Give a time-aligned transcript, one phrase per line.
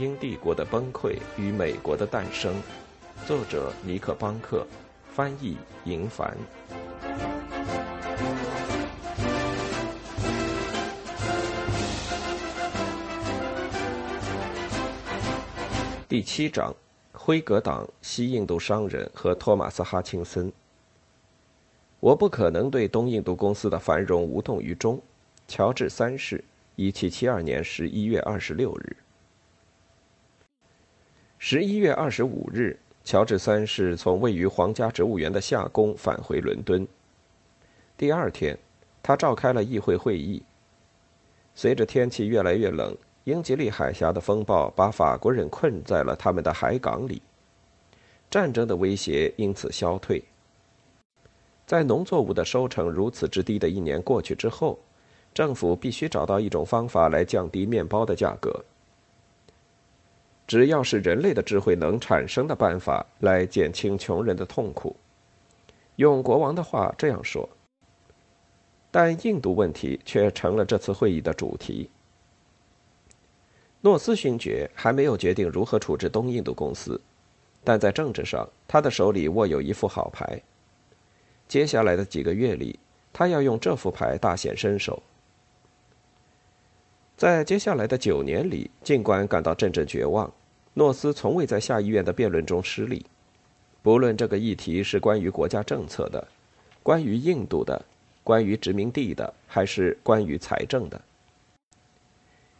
[0.00, 2.54] 英帝国的崩溃与美国的诞生，
[3.26, 4.66] 作者尼克·邦克，
[5.12, 6.34] 翻译银凡。
[16.08, 16.74] 第七章：
[17.12, 20.50] 辉格党、西印度商人和托马斯·哈钦森。
[22.00, 24.98] 我不可能对东印度公司的繁荣无动于衷。
[25.46, 26.42] 乔治三世。
[26.76, 28.96] 一七七二年十一月二十六日，
[31.42, 36.86] 十一月二十五日，乔治三世从位于皇家植物园的夏宫返回伦敦。
[37.96, 38.58] 第二天，
[39.02, 40.42] 他召开了议会会议。
[41.54, 42.94] 随着天气越来越冷，
[43.24, 47.22] 英吉利海峡的风暴把法国人困在了他们的海港里，
[48.30, 50.22] 战争的威胁因此消退。
[51.66, 54.78] 在农作物的收成如此之低的一年过去之后。
[55.32, 58.62] 政府必须找到一种方法来降低面包的价格。
[60.50, 64.96] 只要是人类的智慧能产生的办法来减轻穷人的痛苦，
[65.94, 67.48] 用国王的话这样说。
[68.90, 71.88] 但印度问题却成了这次会议的主题。
[73.82, 77.00] 诺斯勋爵还没有决定如何处置东印度公司，
[77.62, 80.42] 但在政治上，他的手里握有一副好牌。
[81.46, 82.76] 接下来的几个月里，
[83.12, 85.00] 他要用这副牌大显身手。
[87.16, 90.28] 在接下来的九年里，尽管感到阵阵绝望，
[90.74, 93.04] 诺斯从未在下议院的辩论中失利。
[93.82, 96.26] 不论这个议题是关于国家政策的、
[96.82, 97.80] 关于印度的、
[98.22, 101.00] 关于殖民地的，还是关于财政的，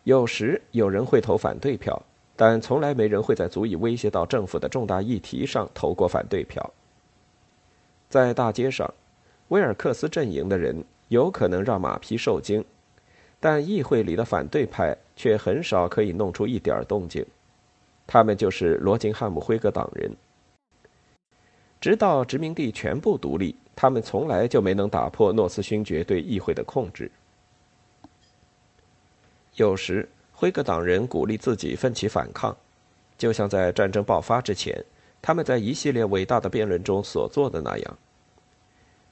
[0.05, 2.03] 有时有人会投反对票，
[2.36, 6.72] 但从来没人会在足以威胁到政府的重大议题上投过反对票。
[8.08, 8.92] 在大街上，
[9.48, 12.64] 威尔克斯阵营的人有可能让马匹受惊。
[13.38, 17.25] 但议会里的反对派却很少可以弄出一点动静，
[18.12, 20.10] 他们就是罗金汉姆辉格党人。
[21.81, 27.09] 直到殖民地全部独立，他们从来就没能打破诺斯勋爵对议会的控制。
[29.54, 32.56] 有时，辉格党人鼓励自己奋起反抗，
[33.16, 34.84] 就像在战争爆发之前，
[35.22, 37.98] 他们在一系列伟大的辩论中所做的那样。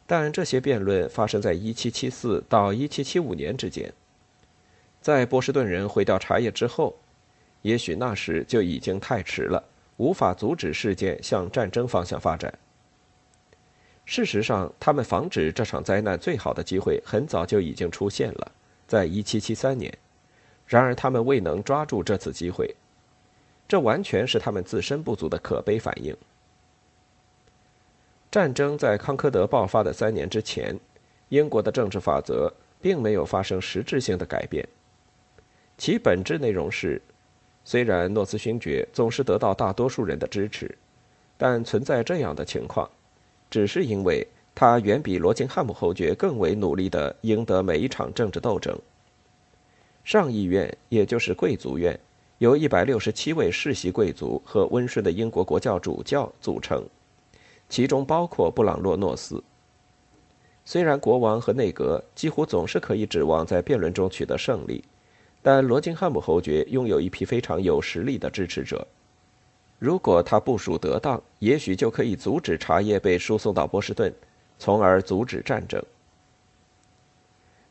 [0.09, 3.93] 但这些辩论发生在1774到1775年之间。
[5.01, 6.97] 在波士顿人毁掉茶叶之后，
[7.63, 9.63] 也许那时就已经太迟了，
[9.97, 12.53] 无法阻止事件向战争方向发展。
[14.05, 18.53] 事实上，他们防止这场灾难最好的机会很早就已经出现了，
[18.87, 19.99] 在1773年。
[20.67, 22.75] 然而，他们未能抓住这次机会，
[23.67, 26.17] 这完全是他们自身不足的可悲反应。
[28.31, 30.79] 战争在康科德爆发的三年之前，
[31.31, 34.67] 英国的政治法则并没有发生实质性的改变。
[35.77, 37.01] 其本质内容是，
[37.69, 40.75] 虽然诺斯勋爵总是得到大多数人的支持，
[41.37, 42.89] 但存在这样的情况，
[43.51, 48.75] 只是因为他远比罗金汉姆侯爵更为努力地赢得每一场政治斗争。
[50.03, 52.01] 上议院，也就是贵族院，
[52.39, 56.83] 由一百六十七位世袭贵族和温顺的英国国教主教组成，
[57.69, 59.45] 其中包括布朗洛诺斯。
[60.65, 64.83] 虽然国王和内阁几乎总是可以指望在辩论中取得胜利。
[65.43, 68.87] 但罗金汉姆侯爵拥有一批非常有实力的支持者，
[69.79, 74.13] 如果他部署得当，也许就可以阻止茶叶被输送到波士顿，
[74.59, 75.83] 从而阻止战争。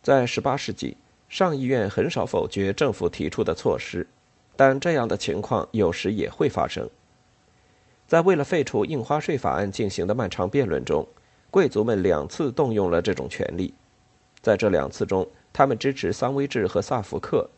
[0.02, 0.96] 在18世纪，
[1.28, 4.08] 上议院很少否决政府提出的措施，
[4.56, 6.90] 但这样的情况有时也会发生。
[8.08, 11.06] 在为了废除印花税法案进行的漫长辩论中，
[11.52, 13.74] 贵族们两次动用了这种权利，
[14.42, 17.50] 在这两次中，他们支持桑威治和萨福克。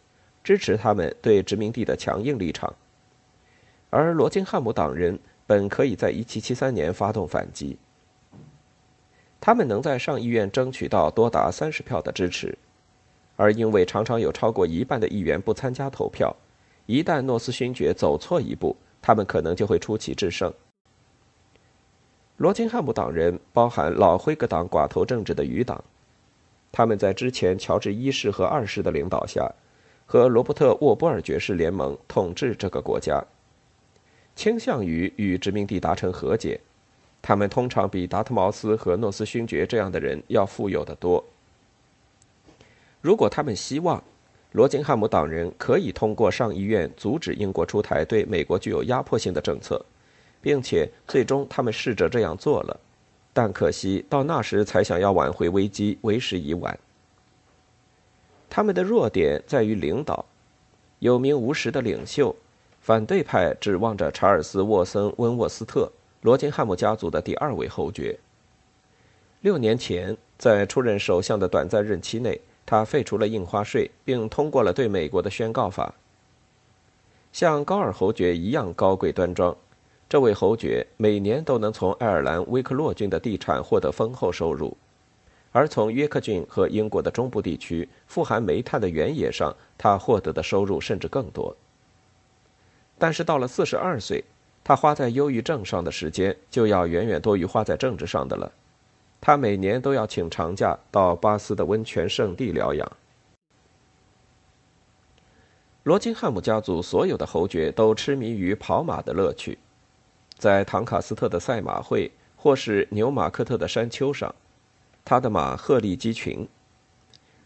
[0.43, 2.73] 支持他们对殖民地的强硬立场，
[3.89, 7.77] 而罗金汉姆党人本可以在1773年发动反击。
[9.41, 12.57] 他们能在上议院争取到多达三十票的支持，
[13.35, 16.35] 而因为常常有超过一半的议员不参加投票，
[16.85, 20.53] 一旦诺斯勋爵走错一步，他们可能就会出奇制胜。
[22.37, 25.83] 罗金汉姆党人包含老辉格党寡头政治的余党，
[26.71, 29.49] 他们在之前乔治一世和二世的领导下。
[30.11, 33.23] 和罗伯特·沃波尔爵士联盟统治这个国家，
[34.35, 36.59] 倾向于与殖民地达成和解。
[37.21, 41.23] 他们通常比达特茅斯和诺斯勋爵这样的人要富有的多。
[43.01, 44.03] 如果他们希望，
[44.53, 49.79] 罗金汉姆党人可以通过上议院阻止英国出台对美国具有压迫性的政策，
[50.41, 52.79] 并且最终他们试着这样做了，
[53.31, 56.75] 但可惜到那时才想要挽回危机，为时已晚。
[58.49, 60.25] 他们的弱点在于领导，
[60.99, 62.35] 有名无实的领袖，
[62.81, 65.91] 反对派指望着查尔斯·沃森·温沃斯特，
[66.21, 68.17] 罗金汉姆家族的第二位侯爵。
[69.41, 75.93] 六年前，在出任首相的短暂任期内，他废除了印花税，并通过了对美国的宣告法。
[77.31, 79.55] 像高尔侯爵一样高贵端庄，
[80.09, 84.75] 这位侯爵每年都能从爱尔兰威克洛郡的地产获得丰厚收入，
[85.51, 91.55] 而从约克郡和英国的中部地区富含煤炭的原野上，他获得的收入甚至更多。
[92.97, 94.23] 但是到了四十二岁，
[94.63, 98.51] 他花在忧郁症上的时间就要远远多于花在政治上的了。
[99.21, 102.91] 他每年都要请长假到巴斯的温泉圣地疗养。
[105.83, 109.57] 罗金汉姆家族所有的侯爵都痴迷于跑马的乐趣，
[110.37, 114.33] 在唐卡斯特的赛马会或是纽马克特的山丘上，
[115.03, 116.47] 他的马鹤立鸡群。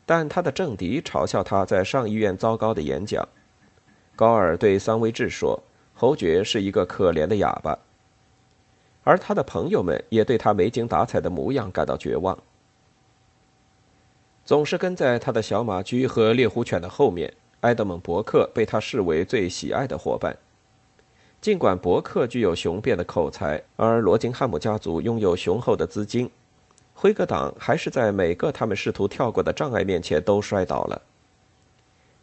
[0.06, 3.28] 但他的政敌嘲笑他在上议院糟糕的演讲。
[4.16, 5.64] 高尔对桑威治说
[5.96, 7.80] ：“侯爵是一个可怜的哑巴。”
[9.06, 12.38] 而他的朋友们也对他没精打采的模样感到绝望。
[14.46, 20.38] 总是跟在他的小马驹和猎狐犬的后面，埃德蒙·伯克被他视为最喜爱的伙伴。
[21.40, 26.30] 尽管伯克具有雄辩的口才，而罗金汉姆家族拥有雄厚的资金，
[26.94, 31.02] 辉格党还是在每个他们试图跳过的障碍面前都摔倒了。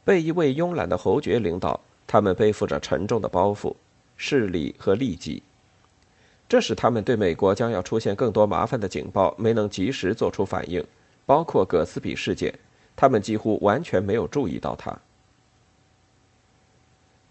[0.04, 3.74] 被一位慵懒的侯爵领导，他们背负着沉重的包袱、
[4.16, 5.42] 势力和利己。
[6.48, 10.84] 这使他们对美国将要出现更多麻烦的警报没能及时做出反应，
[11.26, 12.52] 包括葛斯比事件，
[12.96, 14.98] 他们几乎完全没有注意到它。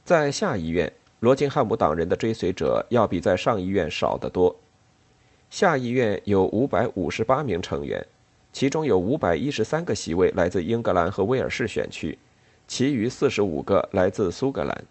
[0.05, 4.55] 在下议院，罗金汉姆党人的追随者要比在上议院少得多。
[5.49, 8.05] 下议院有五百五十八名成员，
[8.53, 12.17] 其中有五百一十三个席位来自英格兰和威尔士选区，
[12.67, 14.83] 其余四十五个来自苏格兰。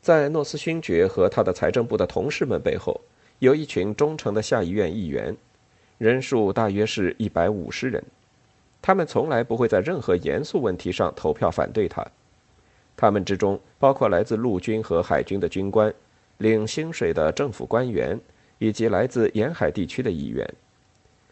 [0.00, 3.00] 在诺斯勋爵和他的财政部的同事们背后，
[3.38, 5.36] 有一群忠诚的下议院议员，
[5.98, 8.02] 人数大约是一百五十人。
[8.82, 12.04] 他们从来不会在任何严肃问题上投票反对他。
[12.96, 15.94] 他们之中包括来自陆军和海军的军官、
[16.38, 18.18] 领薪水的政府官员，
[18.62, 20.48] 以及来自沿海地区的议员。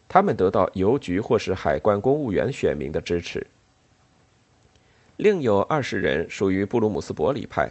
[0.09, 3.47] 他们得到邮局或是海关公务员选民的支持。
[5.17, 7.71] 另有二十人属于布鲁姆斯伯里派。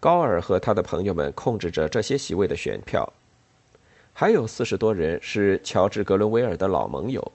[0.00, 3.12] 高尔和他的朋友们控制着这些席位的选票，
[4.14, 7.30] 还有四十多人是乔治·格伦威尔的老盟友。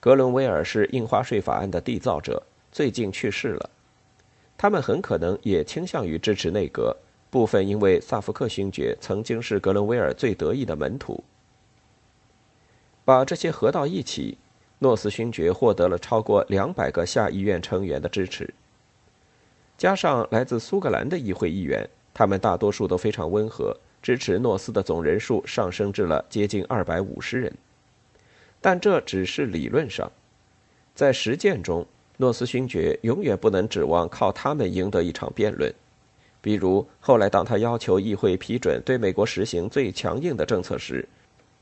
[0.00, 2.42] 格伦威尔是印花税法案的缔造者，
[2.72, 3.70] 最近去世了。
[4.56, 6.96] 他们很可能也倾向于支持内阁，
[7.30, 11.22] 部分因为萨福克勋爵曾经是格伦威尔最得意的门徒。
[13.04, 14.36] 把这些合到一起，
[14.80, 18.52] 诺斯勋爵获得了超过两百个下议院成员的支持。
[19.78, 27.52] 加上来自苏格兰的议会议员，他们大多数都非常温和，支持诺斯的总人数上升至了接近二百五十人。
[28.60, 30.10] 但这只是理论上，
[30.94, 31.86] 在实践中，
[32.16, 35.72] 诺斯勋爵永远不能指望靠他们赢得一场辩论。
[36.46, 41.08] 比如后来，当他要求议会批准对美国实行最强硬的政策时，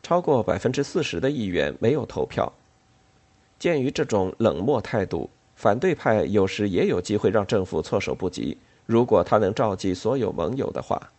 [0.02, 2.52] 超过百分之四十的议员没有投票。
[3.58, 5.30] 鉴于这种冷漠态度。
[5.56, 11.10] 反对派有时也有机会让政府措手不及，如果他能召集所有盟友的话。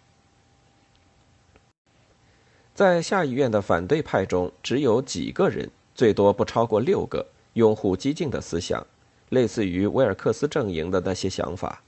[2.75, 8.85] 在下议院的反对派中，只有几个人，最多不超过六个，拥护激进的思想，
[9.29, 11.81] 类似于威尔克斯阵营的那些想法。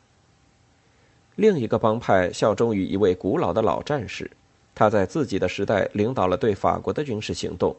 [1.37, 4.29] 另一个帮派效忠于一位古老的老战士，
[4.73, 7.75] 他在自己的时代领导了对法国的军事行动，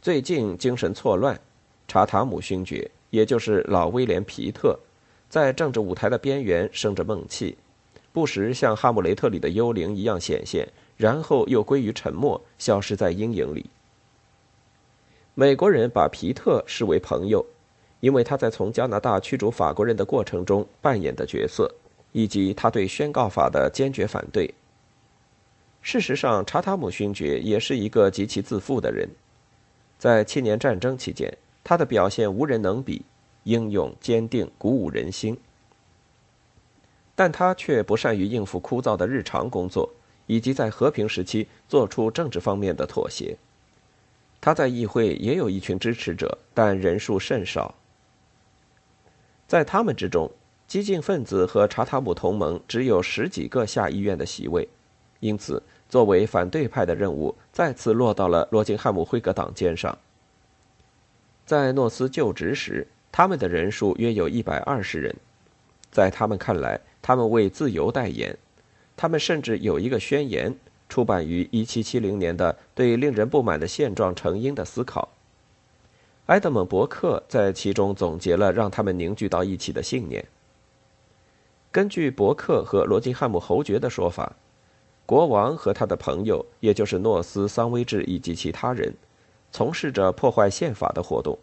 [0.00, 1.38] 最近精神错乱，
[1.86, 2.90] 查塔姆勋爵。
[3.10, 4.78] 也就是老威廉·皮特，
[5.30, 7.56] 在政治舞台的边缘生着闷气，
[8.12, 10.68] 不时像《哈姆雷特》里的幽灵一样显现，
[10.98, 13.64] 然后又归于沉默，消失在阴影里。
[15.34, 17.44] 美国人把皮特视为朋友，
[18.00, 21.74] 因为他在从加拿大驱逐法国人的过程中扮演的角色，
[22.12, 24.52] 以及他对宣告法的坚决反对。
[25.80, 29.08] 事实上，查塔姆勋爵也是一个极其自负的人，
[29.98, 31.32] 在七年战争期间。
[31.64, 33.04] 他的表现无人能比，
[33.44, 35.36] 英勇坚定，鼓舞人心。
[37.14, 39.90] 但他却不善于应付枯燥的日常工作，
[40.26, 43.36] 以及在和平时期做出政治方面的妥协。
[44.40, 47.74] 他在议会也有一群支持者，但人数甚少。
[49.46, 50.30] 在他们之中，
[50.68, 54.68] 激进分子和查塔姆同盟只有十几个下议院的席位，
[55.18, 59.96] 因此，作为反对派的任务再次落到了罗金汉姆辉格党肩上。
[61.46, 65.16] 在诺斯就职时，他们的人数约有一百二十人。
[65.90, 68.36] 在他们看来，他们为自由代言，
[68.94, 70.54] 他们甚至有一个宣言，
[70.90, 75.08] 出版于1770年的《对令人不满的现状成因的思考》。
[76.26, 80.22] 埃德蒙·伯克在其中总结了让他们凝聚到一起的信念。
[81.78, 84.34] 根据伯克和罗金汉姆侯爵的说法，
[85.06, 88.92] 国王和他的朋友，也就是诺斯、桑威治以及其他人，
[89.52, 91.38] 从事着破坏宪法的活动。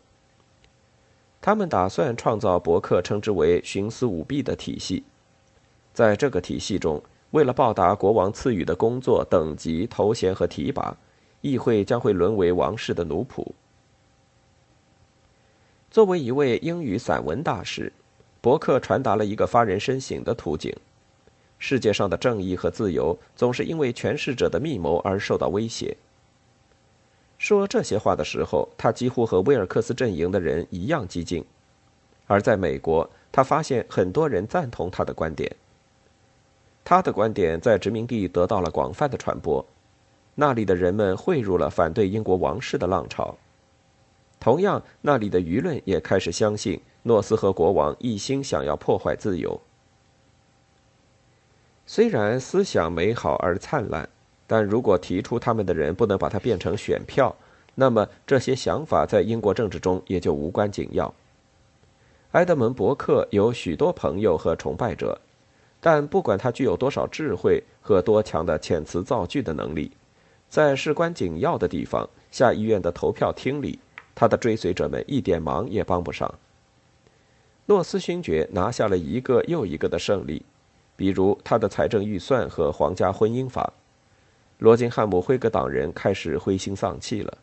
[1.40, 5.06] 他们打算创造伯克称之为“徇私舞弊”的体系，
[5.94, 7.02] 在这个体系中，
[7.32, 10.98] 为了报答国王赐予的工作、等级、头衔和提拔，
[11.40, 13.48] 议会将会沦为王室的奴仆。
[15.90, 17.94] 作为一位英语散文大师，
[18.46, 20.72] 伯克传达了一个发人深省的图景：
[21.58, 25.98] 世界上的正义和自由总是因为权势者的密谋而受到威胁。
[27.40, 31.44] 说这些话的时候，他几乎和威尔克斯阵营的人一样激进，
[32.28, 35.52] 而在美国，他发现很多人赞同他的观点。
[36.84, 39.66] 他的观点在殖民地得到了广泛的传播，
[40.36, 43.36] 那里的人们汇入了反对英国王室的浪潮。
[44.40, 49.60] 同样，那里的舆论也开始相信诺斯和国王一心想要破坏自由。
[51.86, 54.10] 虽然思想美好而灿烂。
[54.48, 57.36] 但如果提出他们的人不能把它变成选票，
[57.74, 61.12] 那么这些想法在英国政治中也就无关紧要。
[62.34, 65.20] 埃德蒙·伯克有许多朋友和崇拜者，
[65.80, 69.90] 但不管他具有多少智慧和多强的遣词造句的能力，
[70.48, 73.80] 在事关紧要的地方，下议院的投票厅里，
[74.14, 76.32] 他的追随者们一点忙也帮不上。
[77.68, 80.46] 诺斯勋爵拿下了一个又一个的胜利，
[80.96, 83.74] 比如他的财政预算和皇家婚姻法。
[84.60, 87.38] 罗金汉姆辉格党人开始灰心丧气了。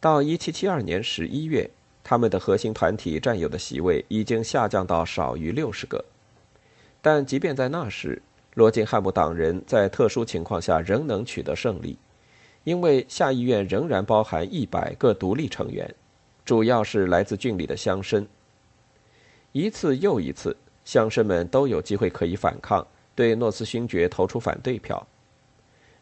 [0.00, 1.70] 到1772年11月，
[2.02, 6.04] 他们的核心团体占有的席位已经下降到少于六十个。
[7.00, 8.20] 但即便在那时，
[8.54, 11.96] 罗金汉姆党人在特殊情况下仍能取得胜利，
[12.64, 15.94] 因为下议院仍然包含一百个独立成员，
[16.44, 18.26] 主要是来自郡里的乡绅。
[19.52, 22.86] 一次又一次，乡绅们都有机会可以反抗。
[23.14, 25.06] 对诺斯勋爵投出反对票。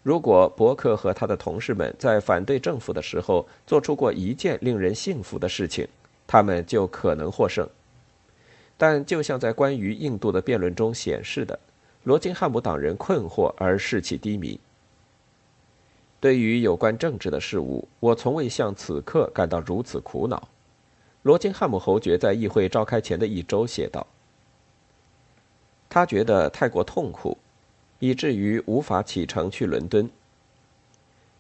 [0.03, 5.87] 如果伯克和他的同事们在反对政府的时候做出过一件令人信服的事情，
[6.27, 7.69] 他们就可能获胜。
[8.79, 11.59] 但就像在关于印度的辩论中显示的，
[12.05, 14.59] 罗金汉姆党人困惑而士气低迷。
[16.21, 20.49] 对于有关政治的事物，我从未像此刻感到如此苦恼。
[21.23, 24.07] 罗金汉姆侯爵在议会召开前的一周写道。
[25.89, 27.37] 他觉得太过痛苦，
[27.99, 30.09] 以至于无法启程去伦敦。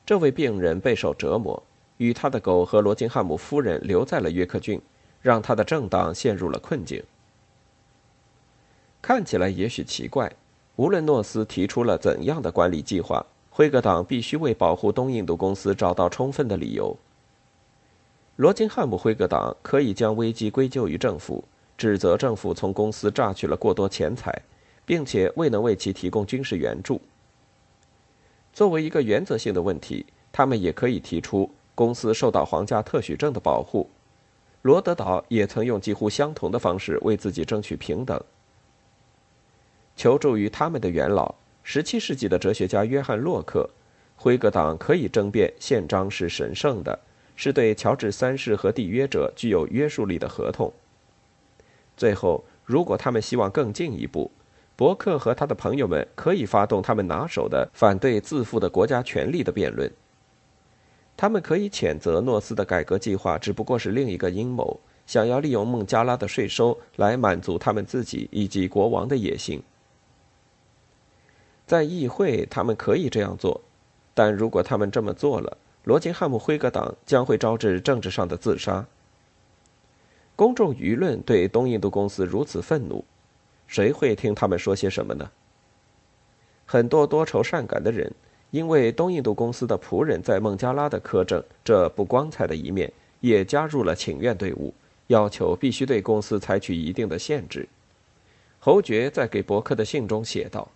[0.04, 1.62] 这位病人备受折磨，
[1.98, 4.80] 与他的狗和罗金汉姆夫人留在了约克郡，
[5.22, 7.02] 让他的政党陷入了困境。
[9.00, 10.32] 看起来也许奇怪，
[10.76, 16.96] 无论诺斯提出了怎样的管理计划，辉格党必须为保护东印度公司找到充分的理由。
[18.36, 21.44] 罗金汉姆辉格党可以将危机归咎于政府。
[21.76, 24.30] 指责政府从公司榨取了过多钱财，
[24.84, 27.00] 并且未能为其提供军事援助。
[28.52, 33.88] 作为一个原则性的问题，他们也可以提出公司受到皇家特许证的保护。
[34.60, 38.22] 罗德岛也曾用几乎相同的方式为自己争取平等。
[39.96, 41.34] 求助于他们的元老
[41.70, 43.70] ，17世纪的哲学家约翰·洛克，
[44.16, 46.98] 辉格党可以争辩宪章是神圣的，
[47.36, 50.72] 是对乔治三世和缔约者具有约束力的合同。
[51.96, 54.32] 最后，如果他们希望更进一步，
[54.74, 59.88] 伯克和他的朋友们可以发动他们拿手的反对自负的国家权力的辩论。
[61.16, 69.62] 他们可以谴责诺斯的改革计划只不过是另一个阴谋，想要利用孟加拉的税收来满足他们自己以及国王的野心。
[71.70, 73.60] 在议会，他们可以这样做，
[74.12, 78.84] 但如果他们这么做了，罗金汉姆辉格党将会招致政治上的自杀。
[80.34, 83.04] 公众舆论对东印度公司如此愤怒，
[83.68, 85.30] 谁会听他们说些什么呢？
[86.66, 88.12] 很多多愁善感的人，
[88.50, 94.74] 因为东印度公司的仆人在孟加拉的苛政这不光彩的一面，也加入了请愿队伍，
[95.06, 97.68] 要求必须对公司采取一定的限制。
[98.58, 100.66] 侯爵在给伯克的信中写道：“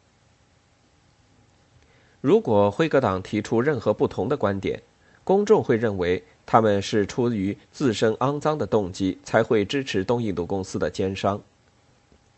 [2.25, 4.81] 如果辉格党提出任何不同的观点，
[5.25, 11.40] 公众会认为。”他们是出于自身肮脏的动机才会支持东印度公司的奸商。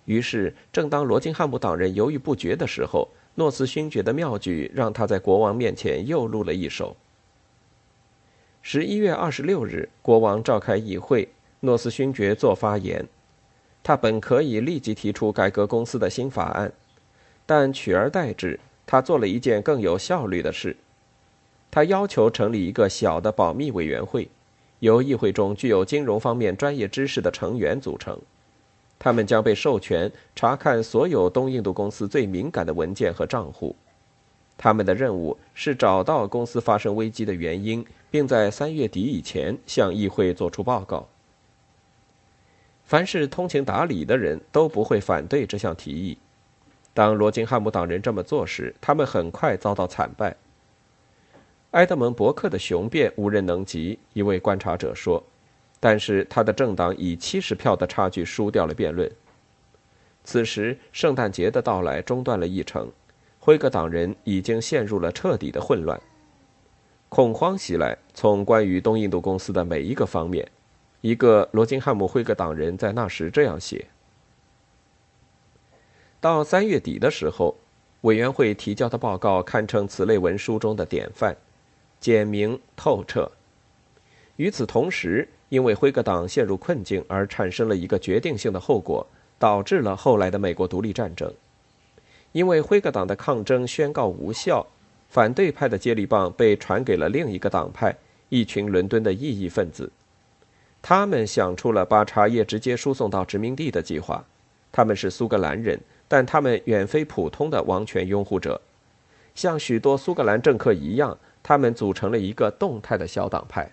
[0.04, 6.96] 于是，正当罗金汉姆党人犹豫不决的时候，诺斯勋爵的妙举让他在国王面前又露了一手。
[8.62, 11.28] 十一月二十六日，国王召开议会，
[11.58, 13.04] 诺斯勋爵作发言。
[13.82, 16.72] 他本可以立即提出改革公司的新法案，
[17.44, 20.76] 但取而代之，他做了一件更有效率的事。
[21.70, 24.30] 他要求成立一个小的保密委员会，
[24.78, 28.18] 由议会中具有金融方面专业知识的成员组成。
[28.98, 33.76] 他们将被授权查看所有东印度公司最敏感的文件和账户。
[34.56, 41.06] 他们的任务是找到公司发生危机的原因，并在三月底以前向议会作出报告。
[42.84, 46.16] 凡是通情达理的人都不会反对这项提议。
[46.96, 50.34] 当罗金汉姆党人这么做时，他们很快遭到惨败。
[51.72, 55.22] 埃德蒙·伯克的雄辩无人能及，一位观察者说。
[55.78, 59.12] 但是他的政党以七十票的差距输掉了辩论。
[60.24, 62.90] 此时，圣诞节的到来中断了议程，
[63.38, 66.00] 辉格党人已经陷入了彻底的混乱，
[67.10, 70.48] 恐慌袭来，从关于东印度公司的每一个方面。
[71.02, 73.86] 一个罗金汉姆辉格党人在那时这样写：
[76.20, 77.56] 到三月底的时候，
[78.02, 81.36] 委员会提交的报告堪称此类文书中的典范，
[82.00, 83.30] 简明透彻。
[84.36, 89.06] 与此同时，因为辉格党陷入困境而产生了一个决定性的后果，
[89.38, 91.32] 导致了后来的美国独立战争。
[92.32, 94.66] 因为辉格党的抗争宣告无效，
[95.08, 97.96] 反对派的接力棒被传给了另一个党派——
[98.28, 99.90] 一群伦敦的异议分子。
[100.82, 104.24] 他们想出了把茶叶直接输送到殖民地的计划。
[104.70, 108.60] 他们是苏格兰人，但他们远非普通的王权拥护者。
[109.34, 113.70] 像许多苏格兰政客一样，他们组成了一个动态的小党派。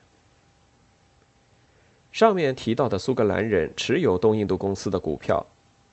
[2.11, 5.45] 上面提到的苏格兰人持有东印度公司的股票，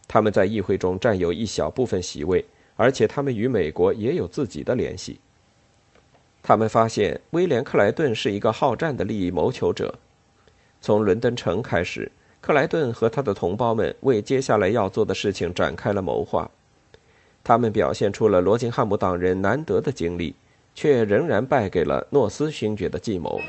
[0.07, 2.45] 他们在议会中占有一小部分席位，
[2.77, 5.21] 而且他们与美国也有自己的联系。
[6.43, 9.95] 他们发现威廉·克莱顿是一个好战的利益谋求者。
[10.81, 16.51] 从伦敦城开始，克莱顿和他的同胞们为接下来要做的事情展开了谋划。
[17.45, 20.35] 他们表现出了罗金汉姆党人难得的精力，
[20.75, 23.41] 却仍然败给了诺斯勋爵的计谋。